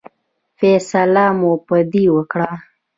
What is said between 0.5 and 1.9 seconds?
فیصله مو په